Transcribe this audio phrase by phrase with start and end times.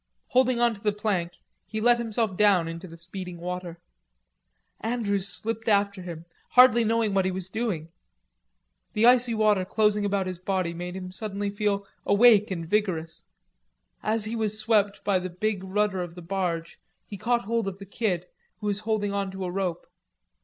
[0.29, 1.33] Holding on to the plank,
[1.67, 3.79] he let himself down into the speeding water.
[4.79, 7.89] Andrews slipped after him, hardly knowing what he was doing.
[8.93, 13.25] The icy water closing about his body made him suddenly feel awake and vigorous.
[14.01, 17.77] As he was swept by the big rudder of the barge, he caught hold of
[17.77, 18.25] the Kid,
[18.57, 19.85] who was holding on to a rope.